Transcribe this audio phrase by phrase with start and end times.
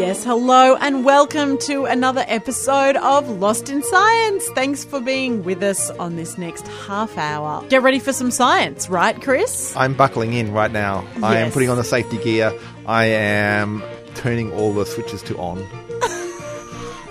[0.00, 4.48] Yes, hello, and welcome to another episode of Lost in Science.
[4.54, 7.62] Thanks for being with us on this next half hour.
[7.68, 9.76] Get ready for some science, right, Chris?
[9.76, 11.06] I'm buckling in right now.
[11.22, 12.50] I am putting on the safety gear.
[12.86, 13.82] I am
[14.14, 15.66] turning all the switches to on.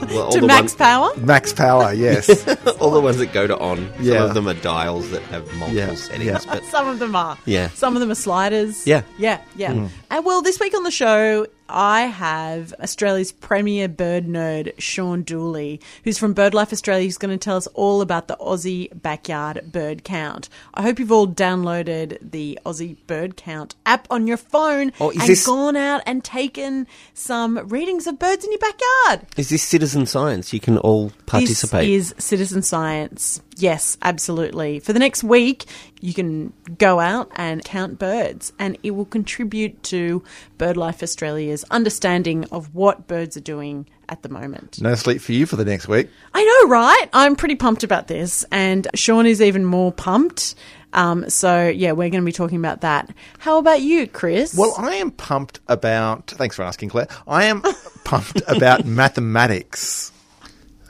[0.09, 1.09] Well, to max ones, power?
[1.17, 2.29] Max power, yes.
[2.79, 3.77] all the ones that go to on.
[4.01, 6.25] Some of them are dials that have multiple Yeah, settings.
[6.25, 6.39] yeah.
[6.47, 7.37] But Some of them are.
[7.45, 7.67] Yeah.
[7.71, 8.87] Some of them are sliders.
[8.87, 9.03] Yeah.
[9.17, 9.73] Yeah, yeah.
[9.73, 9.89] Mm.
[10.09, 15.79] And well, this week on the show, I have Australia's premier bird nerd, Sean Dooley,
[16.03, 20.03] who's from BirdLife Australia, who's going to tell us all about the Aussie backyard bird
[20.03, 20.49] count.
[20.73, 25.21] I hope you've all downloaded the Aussie bird count app on your phone Oh, and
[25.21, 29.27] this- gone out and taken some readings of birds in your backyard.
[29.37, 30.51] is this citizen science?
[30.53, 31.87] You can all participate.
[31.87, 33.41] This is citizen science.
[33.57, 34.79] Yes, absolutely.
[34.79, 35.65] For the next week,
[35.99, 40.23] you can go out and count birds, and it will contribute to
[40.59, 44.81] BirdLife Australia's understanding of what birds are doing at the moment.
[44.81, 46.09] no sleep for you for the next week.
[46.33, 47.07] I know, right?
[47.13, 50.55] I'm pretty pumped about this, and Sean is even more pumped.
[50.93, 53.09] Um, so, yeah, we're going to be talking about that.
[53.37, 54.55] How about you, Chris?
[54.55, 56.27] Well, I am pumped about.
[56.31, 57.07] Thanks for asking, Claire.
[57.27, 57.61] I am
[58.03, 60.11] pumped about mathematics.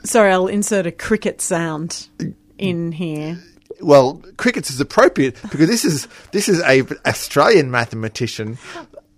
[0.04, 2.08] Sorry, I'll insert a cricket sound
[2.56, 3.38] in here.
[3.82, 8.58] Well, crickets is appropriate because this is this is a Australian mathematician,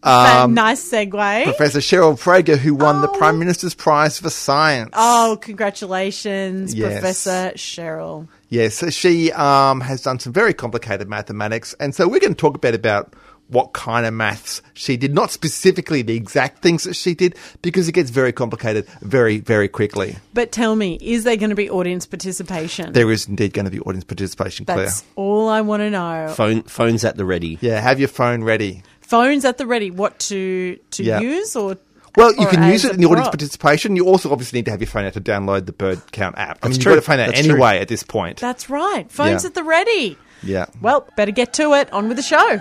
[0.02, 1.44] um, nice segue.
[1.44, 3.18] Professor Cheryl Praeger, who won the Oh.
[3.18, 4.90] Prime Minister's Prize for Science.
[4.94, 6.92] Oh, congratulations, Yes.
[6.92, 8.28] Professor Cheryl.
[8.48, 12.38] Yes, so she um, has done some very complicated mathematics, and so we're going to
[12.40, 13.14] talk a bit about
[13.48, 17.86] what kind of maths she did, not specifically the exact things that she did, because
[17.86, 20.16] it gets very complicated very, very quickly.
[20.32, 22.92] But tell me, is there going to be audience participation?
[22.92, 24.84] There is indeed going to be audience participation, Claire.
[24.86, 26.32] That's all I want to know.
[26.34, 27.58] Phone, phones at the ready.
[27.60, 28.82] Yeah, have your phone ready.
[29.12, 29.90] Phones at the ready.
[29.90, 31.20] What to to Yeah.
[31.20, 31.76] use or?
[32.16, 33.94] Well, you can use it in the audience participation.
[33.96, 36.58] You also obviously need to have your phone out to download the bird count app.
[36.62, 38.38] I mean, you've got to phone out That's anyway at this point.
[38.40, 39.10] That's right.
[39.12, 39.48] Phones Yeah.
[39.48, 40.16] at the ready.
[40.42, 40.64] yeah.
[40.80, 41.92] Well, better get to it.
[41.92, 42.60] On with the show.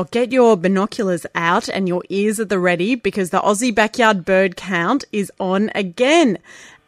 [0.00, 4.24] Now, get your binoculars out and your ears at the ready because the Aussie Backyard
[4.24, 6.38] Bird Count is on again.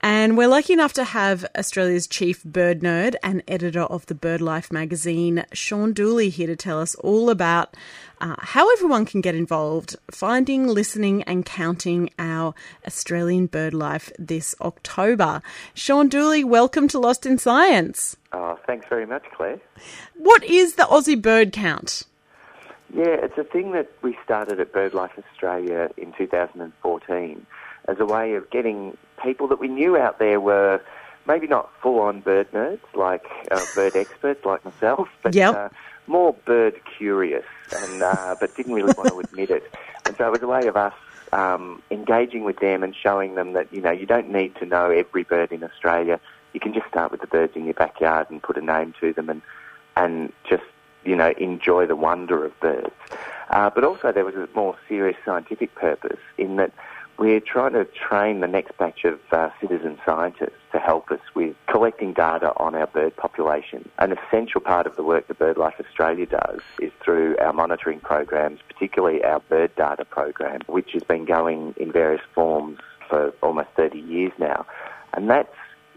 [0.00, 4.72] And we're lucky enough to have Australia's chief bird nerd and editor of the BirdLife
[4.72, 7.76] magazine, Sean Dooley, here to tell us all about
[8.22, 12.54] uh, how everyone can get involved finding, listening, and counting our
[12.86, 15.42] Australian bird life this October.
[15.74, 18.16] Sean Dooley, welcome to Lost in Science.
[18.32, 19.60] Oh, thanks very much, Claire.
[20.16, 22.04] What is the Aussie Bird Count?
[22.94, 27.46] Yeah, it's a thing that we started at BirdLife Australia in 2014
[27.88, 30.80] as a way of getting people that we knew out there were
[31.26, 35.54] maybe not full-on bird nerds, like uh, bird experts like myself, but Yep.
[35.54, 35.68] uh,
[36.06, 39.62] more bird curious, and uh, but didn't really want to admit it.
[40.04, 40.94] And so it was a way of us
[41.32, 44.90] um, engaging with them and showing them that you know you don't need to know
[44.90, 46.20] every bird in Australia.
[46.52, 49.12] You can just start with the birds in your backyard and put a name to
[49.12, 49.42] them, and
[49.96, 50.64] and just
[51.04, 52.94] you know enjoy the wonder of birds.
[53.50, 56.72] Uh, but also there was a more serious scientific purpose in that
[57.18, 61.54] we're trying to train the next batch of uh, citizen scientists to help us with
[61.68, 63.88] collecting data on our bird population.
[63.98, 68.60] An essential part of the work that BirdLife Australia does is through our monitoring programs,
[68.66, 73.98] particularly our bird data program, which has been going in various forms for almost 30
[74.00, 74.66] years now.
[75.12, 75.54] And that's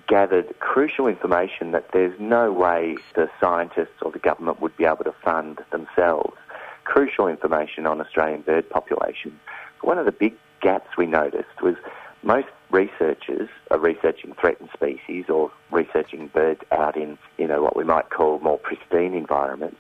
[0.08, 5.04] gathered crucial information that there's no way the scientists or the government would be able
[5.04, 6.36] to fund themselves.
[6.84, 9.40] Crucial information on Australian bird population.
[9.82, 11.76] One of the big gaps we noticed was
[12.24, 17.84] most researchers are researching threatened species or researching birds out in, you know, what we
[17.84, 19.78] might call more pristine environments.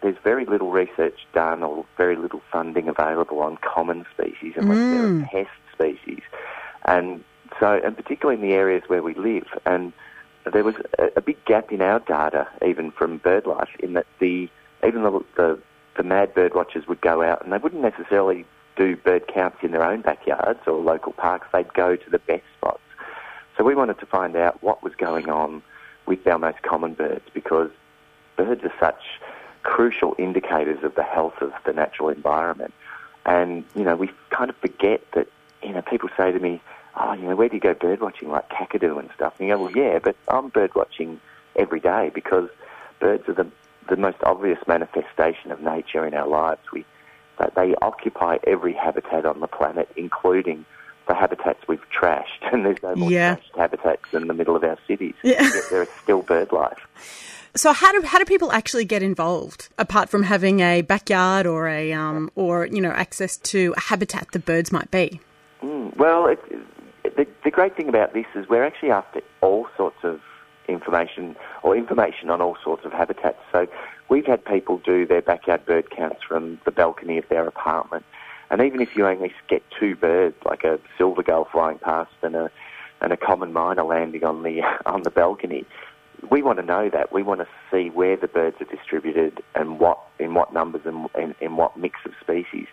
[0.00, 5.20] there's very little research done or very little funding available on common species unless Mm.
[5.30, 6.22] they're pest species.
[6.86, 7.22] And
[7.60, 9.46] so, and particularly in the areas where we live.
[9.64, 9.92] And
[10.50, 14.48] there was a, a big gap in our data, even from BirdLife, in that the
[14.86, 15.58] even the, the
[15.96, 18.46] the mad bird watchers would go out and they wouldn't necessarily
[18.76, 21.46] do bird counts in their own backyards or local parks.
[21.52, 22.80] They'd go to the best spots.
[23.56, 25.62] So we wanted to find out what was going on
[26.06, 27.70] with our most common birds because
[28.36, 29.02] birds are such
[29.62, 32.72] crucial indicators of the health of the natural environment.
[33.26, 35.28] And, you know, we kind of forget that,
[35.62, 36.60] you know, people say to me,
[37.00, 39.34] oh, you know, where do you go bird watching, like Kakadu and stuff?
[39.38, 41.20] And you go, well, yeah, but I'm bird watching
[41.56, 42.48] every day because
[43.00, 43.46] birds are the,
[43.88, 46.60] the most obvious manifestation of nature in our lives.
[46.72, 46.84] We,
[47.56, 50.64] they occupy every habitat on the planet, including
[51.08, 52.24] the habitats we've trashed.
[52.52, 53.36] And there's no more Yeah.
[53.36, 55.14] trashed habitats in the middle of our cities.
[55.22, 55.48] Yeah.
[55.70, 56.78] There is still bird life.
[57.54, 61.68] So how do how do people actually get involved apart from having a backyard or
[61.68, 65.20] a um or you know access to a habitat the birds might be?
[65.62, 66.38] Mm, well, it,
[67.16, 70.20] the, the great thing about this is we're actually after all sorts of
[70.68, 73.38] information or information on all sorts of habitats.
[73.50, 73.66] So
[74.08, 78.04] we've had people do their backyard bird counts from the balcony of their apartment.
[78.50, 82.34] And even if you only get two birds, like a silver gull flying past and
[82.34, 82.50] a
[83.00, 85.64] and a common myna landing on the on the balcony,
[86.30, 87.12] we want to know that.
[87.12, 91.08] We want to see where the birds are distributed and what in what numbers and
[91.16, 92.66] in, in what mix of species.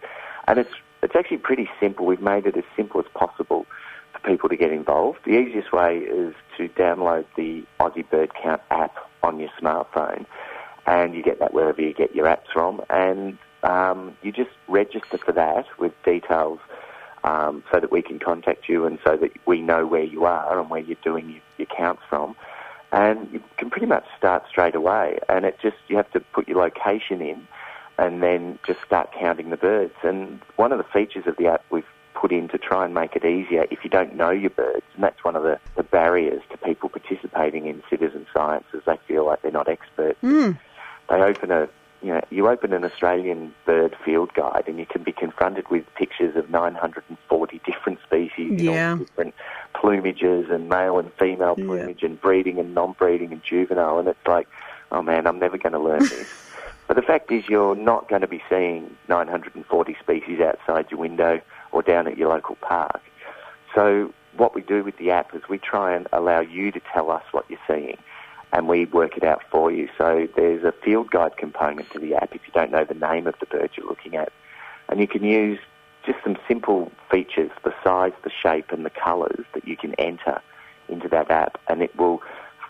[0.47, 2.05] And it's it's actually pretty simple.
[2.05, 3.65] We've made it as simple as possible
[4.13, 5.19] for people to get involved.
[5.25, 10.25] The easiest way is to download the Aussie Bird Count app on your smartphone,
[10.85, 15.17] and you get that wherever you get your apps from, and um, you just register
[15.17, 16.59] for that with details
[17.23, 20.59] um, so that we can contact you and so that we know where you are
[20.59, 22.35] and where you're doing your, your counts from.
[22.91, 25.19] And you can pretty much start straight away.
[25.27, 27.47] And it just, you have to put your location in
[27.97, 29.93] and then just start counting the birds.
[30.03, 31.83] And one of the features of the app we've
[32.19, 35.03] put in to try and make it easier if you don't know your birds, and
[35.03, 39.25] that's one of the, the barriers to people participating in citizen science is they feel
[39.25, 40.19] like they're not experts.
[40.21, 40.51] Hmm.
[41.09, 41.69] They open a
[42.01, 45.83] you know, you open an Australian bird field guide and you can be confronted with
[45.95, 48.97] pictures of 940 different species Yeah.
[48.97, 49.35] different
[49.75, 51.65] plumages and male and female Yeah.
[51.65, 54.47] plumage and breeding and non-breeding and juvenile and it's like,
[54.93, 56.27] oh man, I'm never going to learn this.
[56.87, 61.41] but the fact is you're not going to be seeing 940 species outside your window
[61.71, 63.01] or down at your local park.
[63.75, 67.11] So what we do with the app is we try and allow you to tell
[67.11, 67.97] us what you're seeing
[68.51, 69.89] and we work it out for you.
[69.97, 73.27] So there's a field guide component to the app if you don't know the name
[73.27, 74.31] of the bird you're looking at.
[74.87, 75.59] And you can use
[76.03, 80.41] just some simple features, the size, the shape and the colours that you can enter
[80.87, 82.21] into that app and it will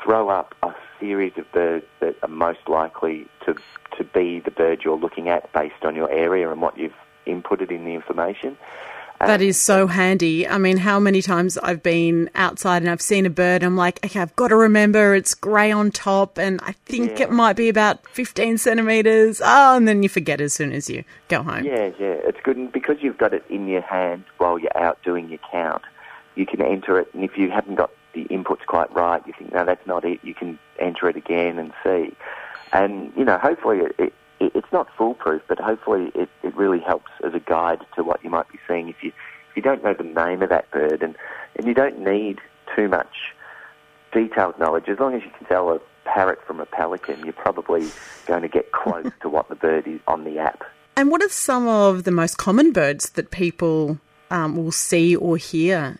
[0.03, 3.55] throw up a series of birds that are most likely to,
[3.97, 6.93] to be the bird you're looking at based on your area and what you've
[7.33, 8.57] inputted in the information.
[9.19, 10.47] That is so handy.
[10.47, 13.99] I mean, how many times I've been outside and I've seen a bird, I'm like,
[14.05, 17.25] okay, I've got to remember it's grey on top and I think Yeah.
[17.25, 19.41] it might be about 15 centimetres.
[19.43, 21.65] Oh, and then you forget as soon as you go home.
[21.65, 25.03] Yeah, yeah, it's good, and because you've got it in your hand while you're out
[25.03, 25.81] doing your count,
[26.35, 29.51] you can enter it, and if you haven't got the inputs quite right, you think,
[29.51, 32.15] no, that's not it, you can enter it again and see.
[32.71, 37.11] And, you know, hopefully it, it, it's not foolproof, but hopefully it, it really helps
[37.23, 39.11] as a guide to what you might be seeing if you,
[39.49, 41.15] if you don't know the name of that bird, and,
[41.55, 42.39] and you don't need
[42.75, 43.33] too much
[44.11, 44.87] detailed knowledge.
[44.87, 47.87] As long as you can tell a parrot from a pelican, you're probably
[48.25, 50.63] going to get close to what the bird is on the app.
[50.95, 53.99] And what are some of the most common birds that people
[54.31, 55.97] um, will see or hear?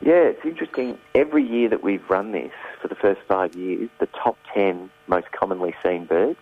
[0.00, 0.96] Yeah, it's interesting.
[1.14, 5.32] Every year that we've run this, for the first five years, the top 10 most
[5.32, 6.38] commonly seen birds,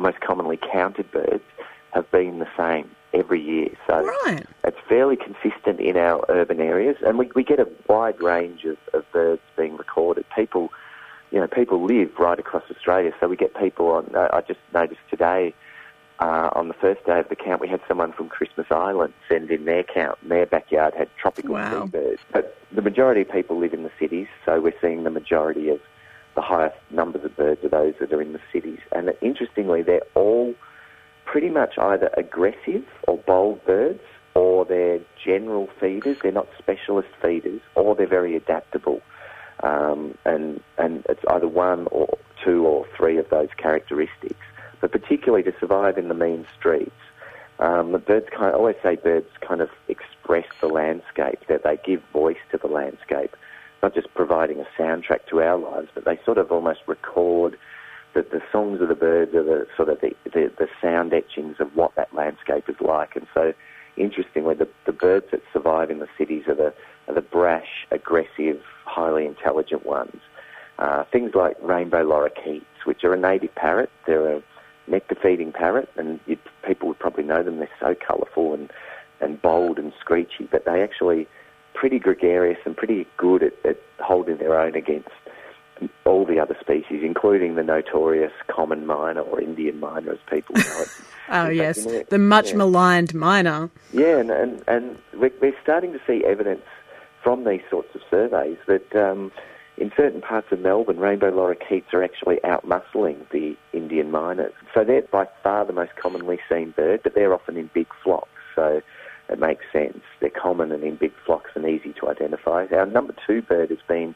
[0.00, 1.44] or most commonly counted birds,
[1.92, 3.68] have been the same every year.
[3.86, 4.46] So Right.
[4.64, 8.76] it's fairly consistent in our urban areas, and we, we get a wide range of,
[8.94, 10.24] of birds being recorded.
[10.34, 10.70] People,
[11.30, 14.10] you know, people live right across Australia, so we get people on.
[14.14, 15.54] Uh, I just noticed today,
[16.20, 19.50] uh, on the first day of the count, we had someone from Christmas Island send
[19.50, 21.84] in their count, and their backyard had tropical Wow.
[21.84, 22.20] seabirds.
[22.32, 25.80] But the majority of people live in the cities, so we're seeing the majority of
[26.34, 28.80] the highest numbers of birds are those that are in the cities.
[28.92, 30.54] And interestingly, they're all
[31.24, 34.02] pretty much either aggressive or bold birds,
[34.34, 36.18] or they're general feeders.
[36.22, 39.00] They're not specialist feeders, or they're very adaptable.
[39.62, 44.40] Um, and and it's either one or two or three of those characteristics.
[44.80, 46.92] But particularly to survive in the mean streets,
[47.58, 48.54] um, the birds kind.
[48.54, 51.40] I always say birds kind of express the landscape.
[51.48, 53.36] That they give voice to the landscape,
[53.82, 57.56] not just providing a soundtrack to our lives, but they sort of almost record
[58.14, 61.56] the, the songs of the birds are the sort of the, the, the sound etchings
[61.60, 63.14] of what that landscape is like.
[63.14, 63.52] And so,
[63.96, 66.74] interestingly, the, the birds that survive in the cities are the,
[67.08, 70.20] are the brash, aggressive, highly intelligent ones.
[70.78, 73.90] Uh, things like rainbow lorikeets, which are a native parrot.
[74.06, 74.42] They're a
[74.88, 76.18] nectar-feeding parrot, and
[76.66, 77.58] people would probably know them.
[77.58, 78.70] They're so colourful and,
[79.20, 81.28] and bold and screechy, but they actually
[81.80, 85.08] pretty gregarious and pretty good at, at holding their own against
[86.04, 90.82] all the other species, including the notorious common myna or Indian myna, as people know
[90.82, 90.88] it.
[91.32, 92.56] Oh, fact, yes, you know, the much yeah.
[92.56, 93.70] maligned miner.
[93.92, 96.64] Yeah, and, and, and we're, we're starting to see evidence
[97.22, 99.30] from these sorts of surveys that um,
[99.76, 104.50] in certain parts of Melbourne, rainbow lorikeets are actually outmuscling the Indian mynas.
[104.74, 108.28] So they're by far the most commonly seen bird, but they're often in big flocks.
[108.56, 108.82] So
[109.30, 110.00] it makes sense.
[110.20, 112.66] They're common and in big flocks and easy to identify.
[112.72, 114.14] Our number two bird has been,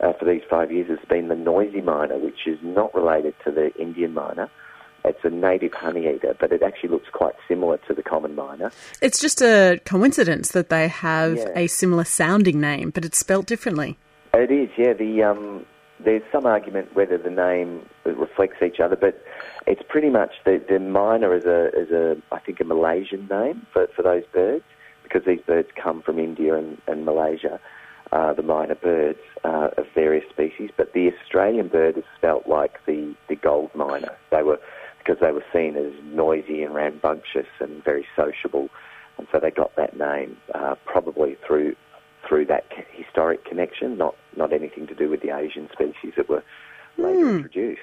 [0.00, 3.50] uh, for these five years, has been the noisy miner, which is not related to
[3.50, 4.48] the Indian myna.
[5.04, 8.70] It's a native honey eater, but it actually looks quite similar to the common myna.
[9.00, 11.48] It's just a coincidence that they have Yeah.
[11.56, 13.98] a similar sounding name, but it's spelt differently.
[14.34, 14.92] It is, yeah.
[14.92, 15.66] The um,
[16.04, 19.22] there's some argument whether the name reflects each other, but
[19.66, 23.66] it's pretty much the the miner is a is a I think a Malaysian name
[23.72, 24.64] for for those birds
[25.02, 27.60] because these birds come from India and, and Malaysia.
[28.12, 32.84] Uh, the minor birds uh, of various species, but the Australian bird is spelt like
[32.84, 34.14] the, the gold miner.
[34.30, 34.58] They were
[34.98, 38.68] because they were seen as noisy and rambunctious and very sociable,
[39.16, 41.74] and so they got that name uh, probably through
[42.32, 46.42] through that historic connection, not not anything to do with the Asian species that were
[46.96, 47.82] later introduced.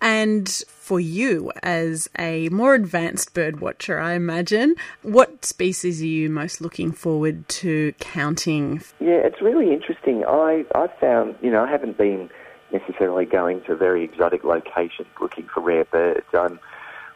[0.00, 6.28] And for you, as a more advanced bird watcher, I imagine, what species are you
[6.28, 8.82] most looking forward to counting?
[8.98, 10.24] Yeah, it's really interesting.
[10.26, 12.30] I I found you know I haven't been
[12.72, 16.26] necessarily going to very exotic locations looking for rare birds.
[16.36, 16.58] Um,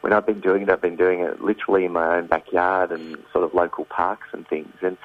[0.02, 3.18] when I've been doing it, I've been doing it literally in my own backyard and
[3.32, 4.72] sort of local parks and things.
[4.80, 4.96] And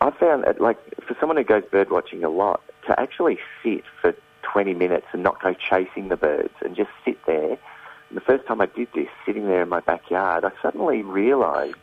[0.00, 3.84] I, found that, like, for someone who goes bird watching a lot, to actually sit
[4.00, 7.58] for 20 minutes and not go chasing the birds and just sit there.
[8.08, 11.76] And the first time I did this, sitting there in my backyard, I suddenly realised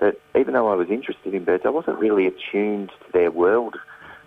[0.00, 3.76] that even though I was interested in birds, I wasn't really attuned to their world,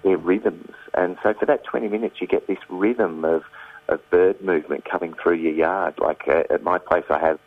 [0.04, 0.74] their rhythms.
[0.94, 3.44] And so for that 20 minutes, you get this rhythm of,
[3.88, 5.96] of bird movement coming through your yard.
[6.00, 7.40] Like uh, at my place, I have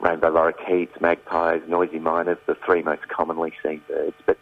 [0.00, 4.16] rainbow lorikeets, magpies, noisy miners, the three most commonly seen birds.
[4.26, 4.38] But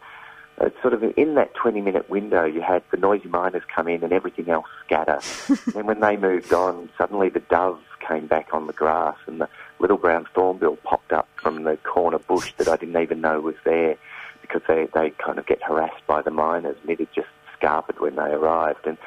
[0.61, 4.05] uh, sort of in that 20 minute window, you had the noisy miners come in
[4.05, 5.21] and everything else scatter.
[5.75, 9.49] and when they moved on, suddenly the dove came back on the grass and the
[9.79, 13.57] little brown thornbill popped up from the corner bush that I didn't even know was
[13.65, 13.97] there
[14.43, 18.01] because they, they kind of get harassed by the miners and it had just scarpered
[18.01, 18.87] when they arrived.
[18.87, 18.99] And,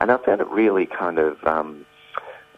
[0.00, 1.84] and I found it really kind of um,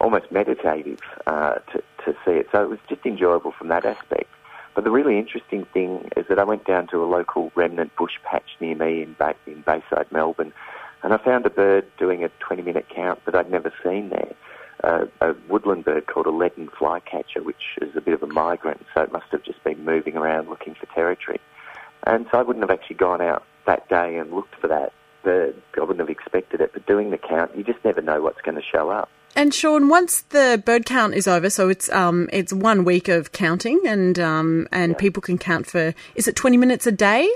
[0.00, 2.48] almost meditative uh, to, to see it.
[2.52, 4.30] So it was just enjoyable from that aspect.
[4.78, 8.12] But the really interesting thing is that I went down to a local remnant bush
[8.22, 10.52] patch near me in, ba- in Bayside, Melbourne,
[11.02, 14.36] and I found a bird doing a 20 minute count that I'd never seen there.
[14.84, 18.86] Uh, a woodland bird called a leaden flycatcher, which is a bit of a migrant,
[18.94, 21.40] so it must have just been moving around looking for territory.
[22.04, 24.92] And so I wouldn't have actually gone out that day and looked for that
[25.24, 25.60] bird.
[25.76, 26.72] I wouldn't have expected it.
[26.72, 29.10] But doing the count, you just never know what's going to show up.
[29.38, 33.30] And Sean, once the bird count is over, so it's um it's one week of
[33.30, 37.30] counting, and um and people can count for is it twenty minutes a day?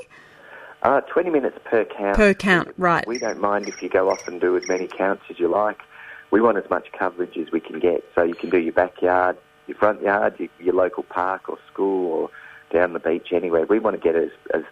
[0.82, 2.16] Uh, 20 minutes per count.
[2.16, 3.06] Per count, right.
[3.06, 5.78] We don't mind if you go off and do as many counts as you like.
[6.32, 8.02] We want as much coverage as we can get.
[8.16, 9.37] So you can do your backyard,
[9.68, 12.30] your front yard, your, your local park or school or
[12.73, 13.64] down the beach, anywhere.
[13.64, 14.64] We want to get as, as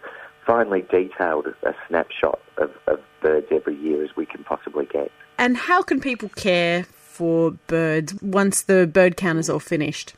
[0.45, 5.13] finely detailed a snapshot of, of birds every year as we can possibly get.
[5.37, 6.85] And how can people care
[7.21, 10.15] for birds once the bird count is all finished?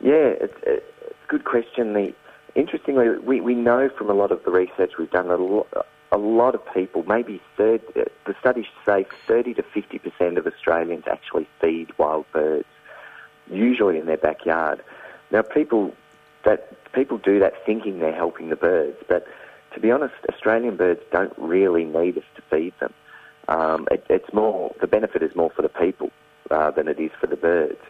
[0.00, 0.80] Yeah, it's, a
[1.26, 1.94] good question.
[1.94, 2.14] The,
[2.54, 5.66] interestingly, we, we know from a lot of the research we've done that a lot,
[6.12, 11.06] a lot of people, maybe third, uh, the studies say 30 to 50% of Australians
[11.10, 12.68] actually feed wild birds,
[13.50, 14.80] usually in their backyard.
[15.32, 15.92] Now, people
[16.44, 19.26] that people do that thinking they're helping the birds, but
[19.74, 22.94] to be honest, Australian birds don't really need us to feed them.
[23.48, 26.10] Um, it, it's more the benefit is more for the people
[26.50, 27.80] uh, than it is for the birds.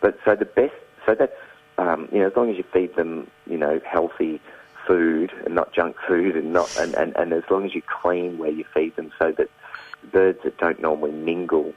[0.00, 0.74] But so the best,
[1.06, 1.32] so that's
[1.78, 4.40] um, you know as long as you feed them, you know, healthy
[4.86, 8.38] food and not junk food, and not and, and, and as long as you clean
[8.38, 9.50] where you feed them, so that
[10.12, 11.72] birds that don't normally mingle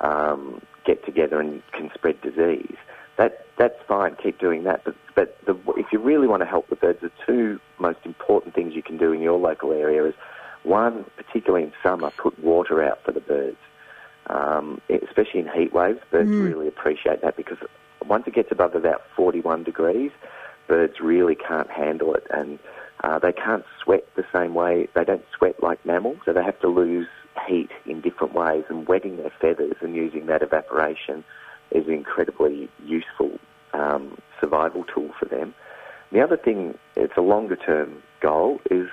[0.00, 2.76] um, get together and can spread disease.
[3.16, 4.16] That that's fine.
[4.16, 4.84] Keep doing that.
[4.84, 8.54] But but the, if you really want to help the birds, the two most important
[8.54, 10.14] things you can do in your local area is
[10.64, 13.58] one, particularly in summer, put water out for the birds.
[14.28, 16.00] um, especially in heat waves.
[16.10, 17.58] Birds really appreciate that because
[18.06, 20.10] once it gets above about 41 degrees,
[20.66, 22.58] birds really can't handle it and
[23.02, 24.88] uh, they can't sweat the same way.
[24.94, 27.08] They don't sweat like mammals, so they have to lose
[27.46, 31.22] heat in different ways and wetting their feathers and using that evaporation
[31.70, 33.38] is an incredibly useful
[33.74, 35.54] um, survival tool for them.
[36.12, 38.88] The other thing, it's a longer term goal, is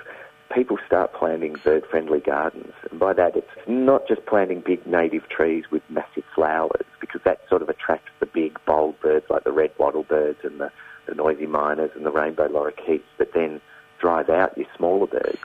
[0.54, 2.72] people start planting bird friendly gardens.
[2.90, 7.40] And by that, it's not just planting big native trees with massive flowers, because that
[7.48, 10.70] sort of attracts the big, bold birds like the red wattle birds and the,
[11.06, 13.60] the noisy miners and the rainbow lorikeets, but then
[13.98, 15.38] drive out your smaller birds.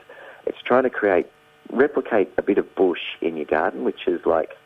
[0.46, 1.26] It's trying to create,
[1.70, 4.56] replicate a bit of bush in your garden, which is like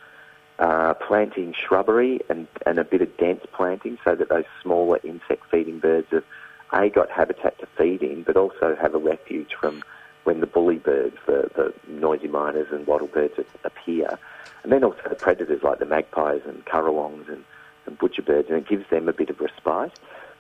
[0.58, 5.44] uh, planting shrubbery and, and a bit of dense planting so that those smaller insect
[5.50, 6.24] feeding birds have
[6.72, 9.82] A, got habitat to feed in, but also have a refuge from
[10.24, 14.18] when the bully birds, the, the noisy miners and wattle birds appear.
[14.62, 17.44] And then also the predators like the magpies and currawongs and,
[17.86, 19.92] and butcher birds, and it gives them a bit of respite.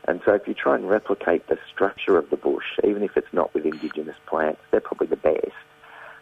[0.04, 3.32] And so if you try and replicate the structure of the bush, even if it's
[3.32, 5.52] not with indigenous plants, they're probably the best.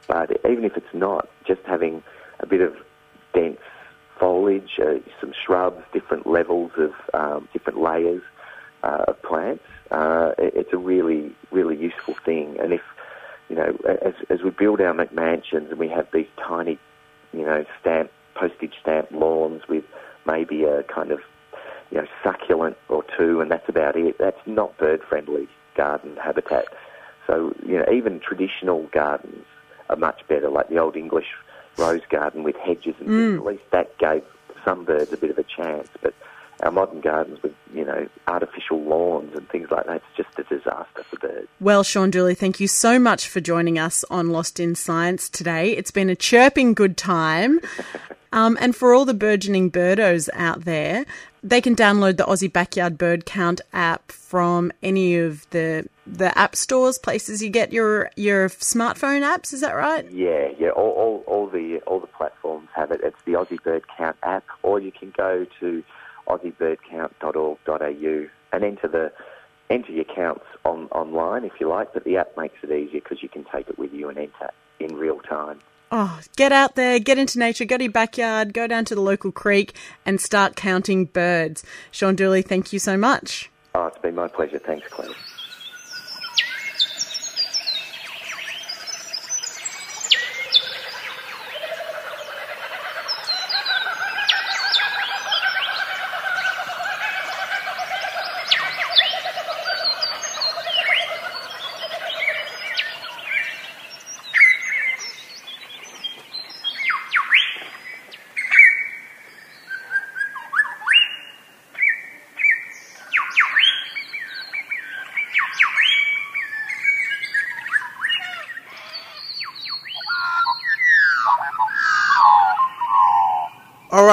[0.06, 2.02] But even if it's not, just having
[2.40, 2.76] a bit of
[3.32, 3.60] dense
[4.18, 8.22] foliage, uh, some shrubs, different levels of um, different layers
[8.82, 12.58] uh, of plants, uh, it's a really, really useful thing.
[12.60, 12.82] And if,
[13.50, 16.78] you know, as, as we build our McMansions and we have these tiny,
[17.32, 19.84] you know, stamp, postage stamp lawns with
[20.24, 21.20] maybe a kind of,
[21.90, 24.16] you know, succulent or two, and that's about it.
[24.18, 26.66] That's not bird-friendly garden habitat.
[27.26, 29.44] So, you know, even traditional gardens
[29.88, 31.26] are much better, like the old English
[31.76, 33.30] rose garden with hedges and mm.
[33.30, 33.38] things.
[33.38, 34.22] At least that gave
[34.64, 35.88] some birds a bit of a chance.
[36.00, 36.14] But
[36.62, 40.42] our modern gardens with, you know, artificial lawns and things like that, it's just a
[40.54, 41.48] disaster for birds.
[41.60, 45.76] Well, Sean Dooley, thank you so much for joining us on Lost in Science today.
[45.76, 47.60] It's been a chirping good time.
[48.32, 51.04] Um, and for all the burgeoning birdos out there,
[51.42, 56.56] they can download the Aussie Backyard Bird Count app from any of the the app
[56.56, 59.52] stores, places you get your your smartphone apps.
[59.52, 60.08] Is that right?
[60.10, 60.70] Yeah, yeah.
[60.70, 63.00] All, all, all the all the platforms have it.
[63.02, 65.82] It's the Aussie Bird Count app, or you can go to
[66.30, 69.12] aussiebirdcount.org.au and enter the
[69.68, 71.92] enter your counts on online if you like.
[71.92, 74.50] But the app makes it easier because you can take it with you and enter
[74.78, 75.60] in real time.
[75.92, 79.00] Oh, get out there, get into nature, go to your backyard, go down to the
[79.00, 79.74] local creek,
[80.06, 81.64] and start counting birds.
[81.90, 83.50] Sean Dooley, thank you so much.
[83.74, 84.60] Oh, it's been my pleasure.
[84.60, 85.10] Thanks, Claire.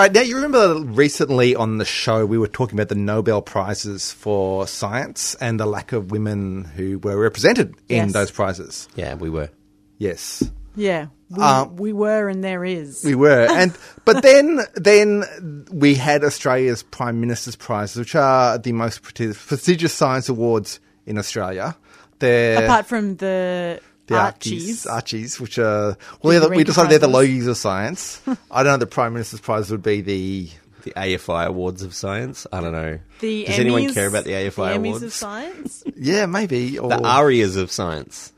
[0.08, 0.22] All right.
[0.22, 4.66] Now, you remember recently on the show, we were talking about the Nobel Prizes for
[4.66, 8.14] science and the lack of women who were represented in Yes.
[8.14, 8.88] those prizes.
[8.96, 9.50] Yeah, we were.
[9.98, 10.44] Yes.
[10.78, 13.04] Yeah, we, Um, we were and there is.
[13.04, 18.72] We were, and but then then we had Australia's Prime Minister's Prizes, which are the
[18.72, 21.76] most presti- prestigious science awards in Australia.
[22.20, 24.86] They're Apart from the, the Archies.
[24.86, 27.08] Archies, which are well, they're we decided they're the.
[27.08, 28.22] Logies of science.
[28.52, 28.78] I don't know.
[28.78, 30.50] The Prime Minister's Prize would be the
[30.84, 32.48] The AFI Awards of Science.
[32.52, 33.00] I don't know.
[33.20, 35.04] the Does anyone care about the AFI the Emmys Awards?
[35.04, 35.84] of science?
[35.98, 38.34] yeah, maybe or The Arias of Science.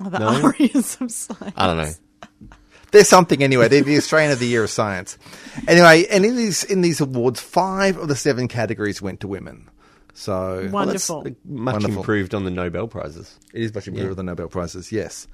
[0.00, 0.28] Oh, the No?
[0.44, 1.54] Arias of science.
[1.56, 1.92] I don't know.
[2.90, 3.68] There's something anyway.
[3.68, 5.18] They're the Australian of the Year of Science.
[5.66, 9.68] Anyway, and in these in these awards, five of the seven categories went to women.
[10.18, 11.22] So Wonderful.
[11.22, 11.98] That's much Wonderful.
[11.98, 13.38] improved on the Nobel Prizes.
[13.54, 15.28] It is much improved on the Nobel Prizes, yes.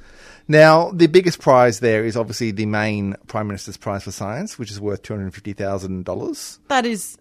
[0.46, 4.70] Now, the biggest prize there is obviously the main Prime Minister's Prize for Science, which
[4.70, 6.58] is worth $250,000.
[6.68, 7.16] That is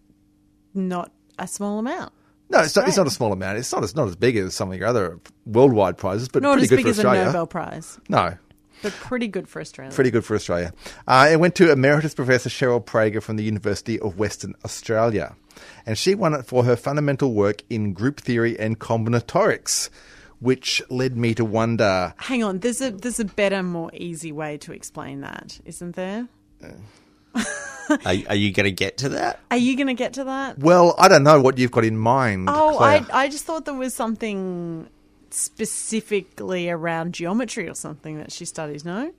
[0.74, 2.12] not a small amount.
[2.50, 3.58] No, it's not, it's not a small amount.
[3.58, 6.54] It's not, as not as big as some of your other worldwide prizes, but Not
[6.54, 7.22] pretty as good big for as Australia.
[7.22, 8.38] a Nobel Prize, No,
[8.82, 9.94] but pretty good for Australia.
[9.96, 10.74] pretty good for Australia.
[11.08, 15.36] Uh, it went to Emeritus Professor Cheryl Praeger from the University of Western Australia.
[15.86, 19.90] And she won it for her fundamental work in group theory and combinatorics,
[20.40, 24.58] which led me to wonder Hang on, there's a there's a better, more easy way
[24.60, 26.28] to explain that, isn't there?
[27.90, 29.42] Are, are you going to get to that?
[29.52, 30.58] Are you going to get to that?
[30.60, 32.48] Well, I don't know what you've got in mind.
[32.50, 33.06] Oh, Claire.
[33.12, 34.88] I I just thought there was something
[35.30, 38.86] specifically around geometry or something that she studies.
[38.86, 39.12] No,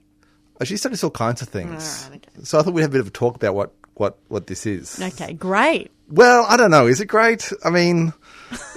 [0.59, 2.05] Oh, She studies all kinds of things.
[2.05, 2.43] All right, okay.
[2.45, 4.65] So I thought we'd have a bit of a talk about what, what, what this
[4.65, 5.01] is.
[5.01, 5.91] Okay, great.
[6.07, 6.85] Well, I don't know.
[6.85, 7.51] Is it great?
[7.63, 8.13] I mean,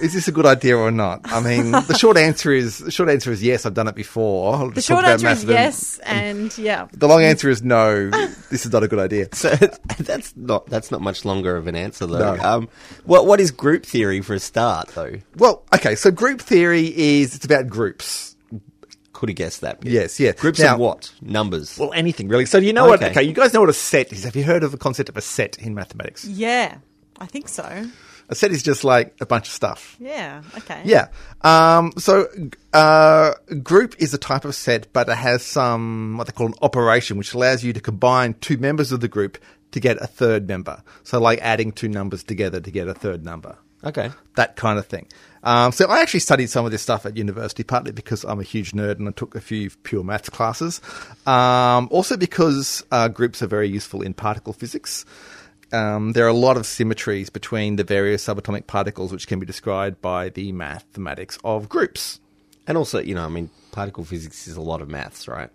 [0.00, 1.20] is this a good idea or not?
[1.24, 3.66] I mean, the short answer is the short answer is yes.
[3.66, 4.54] I've done it before.
[4.54, 5.54] I'll The short answer is Macedon.
[5.54, 6.88] yes, and yeah.
[6.92, 8.08] The long answer is no.
[8.48, 9.28] This is not a good idea.
[9.34, 9.50] So
[9.98, 12.34] that's not that's not much longer of an answer though.
[12.36, 12.42] No.
[12.42, 12.68] Um,
[13.04, 15.16] what what is group theory for a start though?
[15.36, 15.96] Well, okay.
[15.96, 18.36] So group theory is it's about groups.
[19.18, 19.80] Could have guessed that.
[19.80, 19.90] bit.
[19.90, 20.30] Yes, yeah.
[20.30, 21.12] Groups Now- of what?
[21.20, 21.76] Numbers.
[21.76, 22.46] Well, anything really.
[22.46, 23.02] So do you know what?
[23.02, 23.10] Okay.
[23.10, 24.22] Okay, you guys know what a set is.
[24.22, 26.24] Have you heard of the concept of a set in mathematics?
[26.24, 26.76] Yeah,
[27.18, 27.64] I think so.
[28.28, 29.96] A set is just like a bunch of stuff.
[29.98, 30.82] Yeah, okay.
[30.84, 31.08] Yeah.
[31.42, 32.28] Um, so,
[32.72, 36.54] uh, group is a type of set, but it has some, what they call an
[36.62, 39.36] operation, which allows you to combine two members of the group
[39.72, 40.80] to get a third member.
[41.02, 43.58] So, like adding two numbers together to get a third number.
[43.84, 44.10] Okay.
[44.36, 45.06] That kind of thing.
[45.42, 48.44] Um, so I actually studied some of this stuff at university, partly because I'm a
[48.44, 50.80] huge nerd and I took a few pure maths classes.
[51.26, 55.04] Um, also because uh, groups are very useful in particle physics.
[55.72, 59.46] Um, there are a lot of symmetries between the various subatomic particles, which can be
[59.46, 62.20] described by the mathematics of groups.
[62.66, 65.50] And also, you know, I mean, particle physics is a lot of maths, right?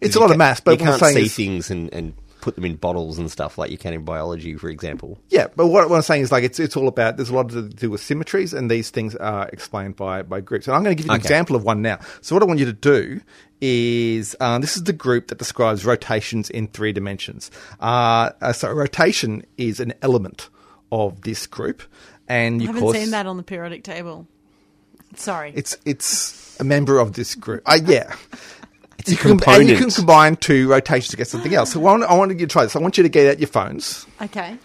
[0.00, 2.56] It's a lot of maths, but you can't saying see is- things and, and put
[2.56, 5.18] them in bottles and stuff like you can in biology, for example.
[5.30, 7.48] Yeah, but what, what I'm saying is like it's it's all about there's a lot
[7.50, 10.66] to do with symmetries, and these things are explained by by groups.
[10.68, 11.26] And I'm going to give you an Okay.
[11.26, 11.98] example of one now.
[12.20, 13.20] So what I want you to do
[13.62, 17.50] is um, this is the group that describes rotations in three dimensions.
[17.80, 20.50] Uh, uh, so rotation is an element
[20.92, 21.82] of this group,
[22.28, 24.26] and I you haven't course, seen that on the periodic table.
[25.16, 25.52] Sorry.
[25.56, 27.62] It's it's a member of this group.
[27.64, 28.14] Uh, yeah.
[28.98, 31.72] It's You a can, and you can combine two rotations to get something else.
[31.72, 32.76] So I want, I want you to try this.
[32.76, 34.06] I want you to get out your phones.
[34.22, 34.56] okay.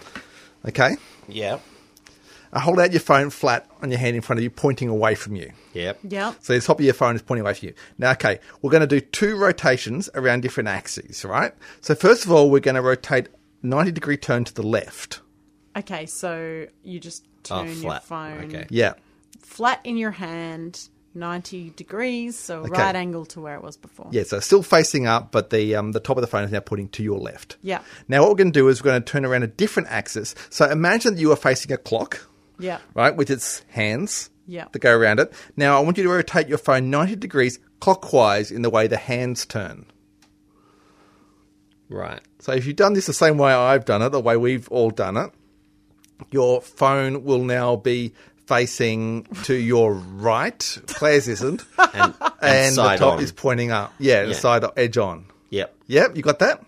[0.68, 0.96] Okay.
[1.28, 1.60] Yeah.
[2.52, 5.14] Uh, hold out your phone flat on your hand in front of you, pointing away
[5.16, 5.52] from you.
[5.74, 6.00] Yep.
[6.04, 6.36] Yep.
[6.42, 7.74] So the top of your phone is pointing away from you.
[7.98, 11.54] Now, okay, we're going to do two rotations around different axes, right?
[11.82, 13.28] So first of all, we're going to rotate
[13.62, 15.22] 90 degree turn to the left.
[15.78, 18.04] Okay, so you just Oh, turn your flat.
[18.04, 18.66] phone Okay.
[18.70, 18.94] Yeah.
[19.40, 22.72] flat in your hand, 90 degrees, so Okay.
[22.72, 24.08] right angle to where it was before.
[24.12, 26.60] Yeah, so still facing up, but the um, the top of the phone is now
[26.60, 27.58] pointing to your left.
[27.62, 27.80] Yeah.
[28.08, 30.36] Now, what we're going to do is we're going to turn around a different axis.
[30.50, 32.28] So imagine that you are facing a clock,
[32.60, 32.78] Yeah.
[32.94, 34.66] right, with its hands Yeah.
[34.72, 35.34] that go around it.
[35.58, 38.98] Now, I want you to rotate your phone 90 degrees clockwise in the way the
[38.98, 39.86] hands turn.
[41.90, 42.22] Right.
[42.40, 44.92] So if you've done this the same way I've done it, the way we've all
[44.92, 45.32] done it,
[46.32, 48.14] your phone will now be
[48.50, 50.78] facing to your right.
[50.88, 51.64] Claire's isn't.
[51.94, 53.24] And, and, And the top on.
[53.24, 53.94] is pointing up.
[54.00, 54.36] Yeah, the Yeah.
[54.36, 55.26] side edge on.
[55.50, 55.74] Yep.
[55.88, 56.64] Yep, you got that?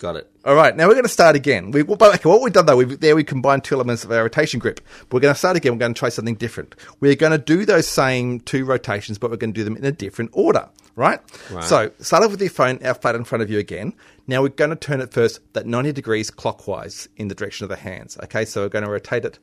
[0.00, 0.30] Got it.
[0.44, 1.70] All right, now we're going to start again.
[1.72, 4.22] We, well, okay, what we've done though, we've, there we combined two elements of our
[4.22, 4.80] rotation grip.
[5.08, 5.72] But we're going to start again.
[5.72, 6.74] We're going to try something different.
[7.00, 9.84] We're going to do those same two rotations, but we're going to do them in
[9.84, 11.20] a different order, right?
[11.50, 11.64] Right.
[11.64, 13.92] So start off with your phone out flat in front of you again.
[14.26, 17.68] Now we're going to turn it first that 90 degrees clockwise in the direction of
[17.68, 18.16] the hands.
[18.24, 19.38] Okay, so we're going to rotate it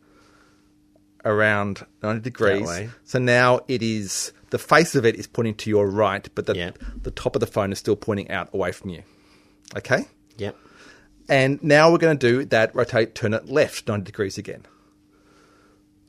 [1.28, 2.70] around 90 degrees.
[3.04, 6.56] So now it is, the face of it is pointing to your right, but the,
[6.56, 6.72] Yeah.
[7.02, 9.04] the top of the phone is still pointing out away from you.
[9.76, 10.06] Okay?
[10.38, 10.56] Yep.
[11.30, 14.64] And now we're going to do that rotate, turn it left 90 degrees again.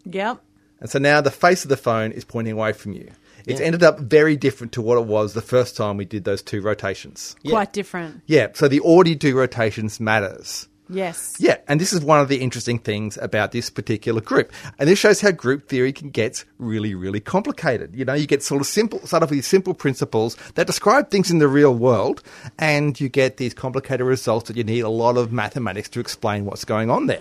[0.04, 0.38] Yep.
[0.80, 3.10] And so now the face of the phone is pointing away from you.
[3.46, 3.66] It's Yeah.
[3.66, 6.60] ended up very different to what it was the first time we did those two
[6.60, 7.34] rotations.
[7.42, 7.50] Yeah.
[7.52, 8.22] Quite different.
[8.26, 10.68] Yeah, so the order you do rotations matters.
[10.90, 11.36] Yes.
[11.38, 14.52] Yeah, and this is one of the interesting things about this particular group.
[14.78, 17.94] And this shows how group theory can get really, really complicated.
[17.94, 21.10] You know, you get sort of simple, start off with these simple principles that describe
[21.10, 22.22] things in the real world,
[22.58, 26.44] and you get these complicated results that you need a lot of mathematics to explain
[26.46, 27.20] what's going on there.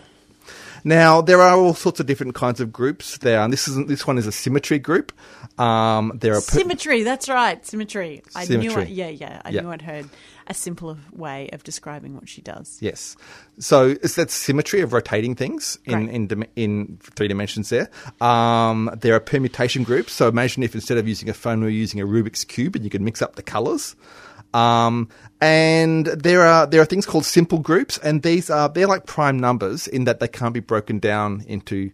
[0.84, 4.08] Now there are all sorts of different kinds of groups there, and this isn't this
[4.08, 5.12] one is a symmetry group.
[5.60, 7.66] Um, there are per- Symmetry, that's right.
[7.66, 8.22] Symmetry.
[8.36, 8.84] I knew Symmetry.
[8.84, 9.42] I, yeah, yeah.
[9.44, 9.62] I Yeah.
[9.62, 10.08] knew I'd heard
[10.48, 12.78] a simpler way of describing what she does.
[12.82, 13.16] Yes.
[13.60, 16.10] So it's that symmetry of rotating things in Right.
[16.10, 17.70] in, in three dimensions.
[17.70, 17.90] There,
[18.22, 20.14] um, there are permutation groups.
[20.14, 22.90] So imagine if instead of using a phone, we're using a Rubik's cube, and you
[22.90, 23.96] could mix up the colors.
[24.54, 25.10] Um,
[25.42, 29.38] and there are there are things called simple groups, and these are they're like prime
[29.38, 31.92] numbers in that they can't be broken down into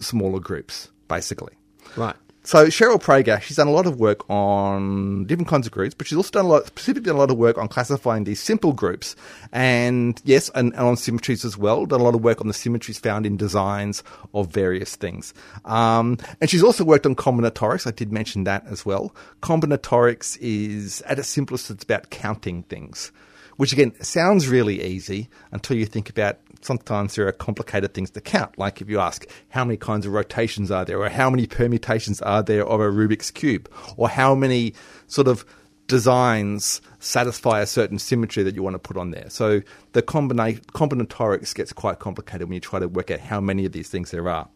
[0.00, 1.54] smaller groups, basically.
[1.96, 2.16] Right.
[2.44, 6.08] So Cheryl Praeger, she's done a lot of work on different kinds of groups, but
[6.08, 8.72] she's also done a lot, specifically done a lot of work on classifying these simple
[8.72, 9.14] groups,
[9.52, 11.86] and yes, and, and on symmetries as well.
[11.86, 14.02] Done a lot of work on the symmetries found in designs
[14.34, 17.86] of various things, um, and she's also worked on combinatorics.
[17.86, 19.14] I did mention that as well.
[19.40, 23.12] Combinatorics is at its simplest, it's about counting things
[23.56, 28.20] which again sounds really easy until you think about sometimes there are complicated things to
[28.20, 28.58] count.
[28.58, 32.22] Like if you ask how many kinds of rotations are there, or how many permutations
[32.22, 34.74] are there of a Rubik's cube, or how many
[35.06, 35.44] sort of
[35.92, 39.28] designs satisfy a certain symmetry that you want to put on there.
[39.28, 39.60] So
[39.92, 43.72] the combina- combinatorics gets quite complicated when you try to work out how many of
[43.72, 44.48] these things there are.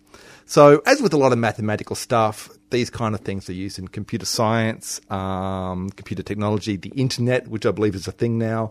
[0.46, 3.88] So, as with a lot of mathematical stuff, these kind of things are used in
[3.88, 8.70] computer science, um, computer technology, the internet, which I believe is a thing now.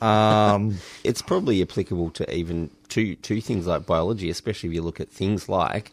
[0.00, 5.00] Um, It's probably applicable to even to to things like biology, especially if you look
[5.00, 5.90] at things like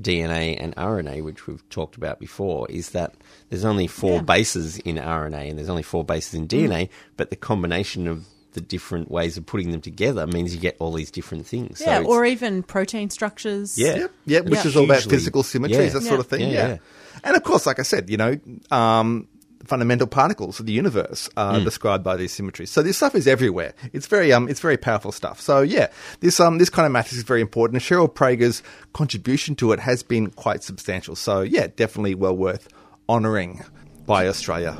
[0.00, 2.66] DNA and RNA, which we've talked about before.
[2.70, 3.14] Is that
[3.48, 4.22] there's only four Yeah.
[4.22, 8.60] bases in RNA and there's only four bases in DNA, but the combination of the
[8.60, 11.80] different ways of putting them together means you get all these different things.
[11.80, 13.78] Yeah, so or even protein structures.
[13.78, 13.96] Yeah.
[13.96, 14.66] Yep, yep, which Yeah.
[14.66, 16.00] is all about Hugely- physical symmetries, yeah.
[16.00, 16.40] that sort of thing.
[16.40, 16.76] Yeah, Yeah, yeah.
[17.22, 18.36] and of course, like I said, you know,
[18.72, 19.28] um,
[19.70, 22.70] fundamental particles of the universe are described by these symmetries.
[22.70, 23.72] So this stuff is everywhere.
[23.92, 25.40] It's very, um, it's very powerful stuff.
[25.40, 25.86] So yeah,
[26.18, 27.76] this um, this kind of math is very important.
[27.76, 31.14] And Cheryl Praeger's contribution to it has been quite substantial.
[31.14, 32.66] So yeah, definitely well worth
[33.08, 33.64] honouring
[34.06, 34.76] by Australia.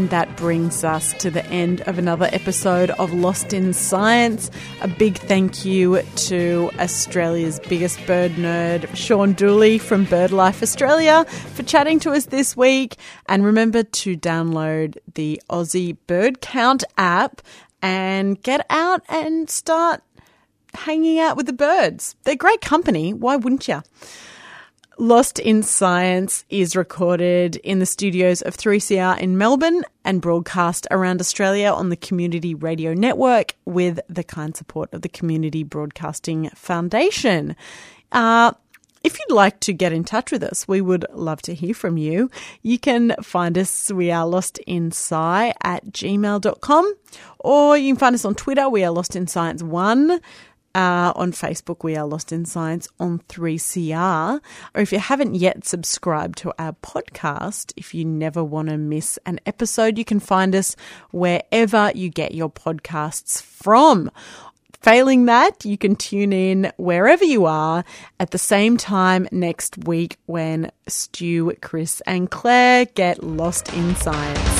[0.00, 4.50] And that brings us to the end of another episode of Lost in Science.
[4.80, 11.64] A big thank you to Australia's biggest bird nerd, Sean Dooley from BirdLife Australia, for
[11.64, 12.96] chatting to us this week.
[13.26, 17.42] And remember to download the Aussie Bird Count app
[17.82, 20.02] and get out and start
[20.72, 22.16] hanging out with the birds.
[22.24, 23.12] They're great company.
[23.12, 23.82] Why wouldn't you?
[25.00, 31.22] Lost in Science is recorded in the studios of 3CR in Melbourne and broadcast around
[31.22, 37.56] Australia on the Community Radio Network with the kind support of the Community Broadcasting Foundation.
[38.12, 38.52] Uh,
[39.02, 41.96] if you'd like to get in touch with us, we would love to hear from
[41.96, 42.30] you.
[42.60, 46.94] You can find us, we are lost in sci at gmail.com,
[47.38, 50.20] or you can find us on Twitter, we are lost in science one.
[50.72, 54.40] Uh, on Facebook, we are Lost in Science on 3CR.
[54.74, 59.18] Or if you haven't yet subscribed to our podcast, if you never want to miss
[59.26, 60.76] an episode, you can find us
[61.10, 64.10] wherever you get your podcasts from.
[64.80, 67.84] Failing that, you can tune in wherever you are
[68.18, 74.59] at the same time next week when Stu, Chris, and Claire get lost in science.